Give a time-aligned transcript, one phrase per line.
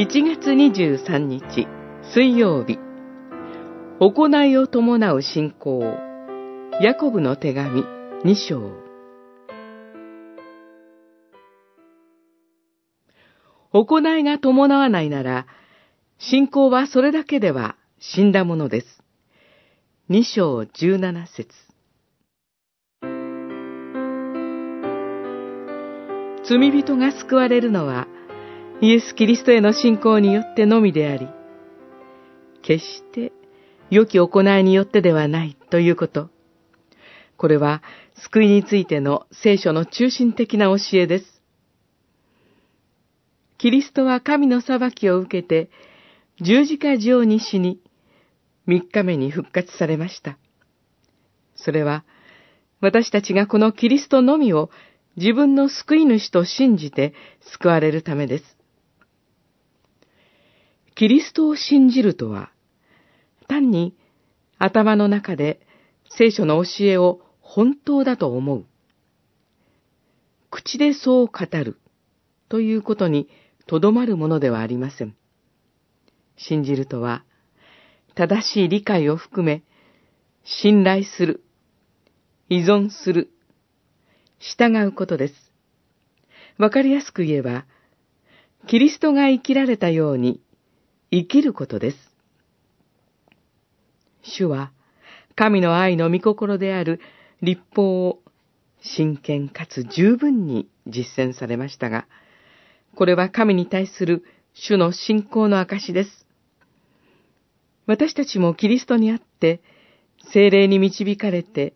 [0.00, 1.68] 1月23日
[2.14, 2.78] 水曜日。
[3.98, 5.98] 行いを伴う信仰。
[6.80, 7.84] ヤコブの手紙
[8.24, 8.72] 2章。
[13.72, 15.46] 行いが伴わないなら
[16.18, 18.86] 信仰はそれだけでは死んだものです。
[20.08, 21.52] 2章17節。
[26.48, 28.08] 罪人が救われるのは
[28.82, 31.28] イエス・キリストへの信仰によってのみであり、
[32.62, 33.30] 決して
[33.90, 36.30] 良き行いによってではないということ。
[37.36, 37.82] これは
[38.14, 41.42] 救いについての聖書の中心的な教えです。
[43.58, 45.68] キリストは神の裁きを受けて
[46.40, 47.80] 十字架上に死に、
[48.64, 50.38] 三日目に復活されました。
[51.54, 52.04] それは
[52.80, 54.70] 私たちがこのキリストのみを
[55.16, 58.59] 自分の救い主と信じて救われるためです。
[61.00, 62.52] キリストを信じるとは、
[63.48, 63.96] 単に
[64.58, 65.58] 頭の中で
[66.10, 68.66] 聖書の教えを本当だと思う。
[70.50, 71.78] 口でそう語る
[72.50, 73.30] ということに
[73.66, 75.16] とどまるものではありません。
[76.36, 77.24] 信じるとは、
[78.14, 79.62] 正しい理解を含め、
[80.44, 81.42] 信頼する、
[82.50, 83.30] 依存する、
[84.38, 85.34] 従うことです。
[86.58, 87.64] わかりやすく言えば、
[88.68, 90.42] キリストが生きられたように
[91.12, 91.96] 生きることです。
[94.22, 94.70] 主は、
[95.34, 97.00] 神の愛の御心である
[97.42, 98.20] 立法を
[98.82, 102.06] 真剣かつ十分に実践されましたが、
[102.94, 106.26] これは神に対する主の信仰の証です。
[107.86, 109.60] 私たちもキリストにあって、
[110.32, 111.74] 精霊に導かれて、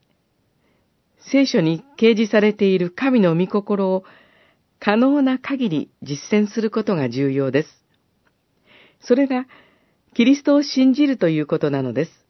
[1.19, 4.05] 聖書に掲示されている神の御心を
[4.79, 7.84] 可能な限り実践することが重要です。
[9.05, 9.47] それが、
[10.15, 12.25] キリストを信じるということなのです。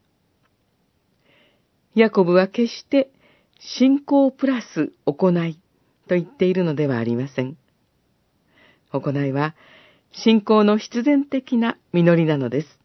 [1.94, 3.10] ヤコブは決して
[3.60, 5.60] 信仰プラス行い
[6.08, 7.56] と言っているのではありません。
[8.90, 9.54] 行いは
[10.12, 12.83] 信仰の必然的な実りなのです。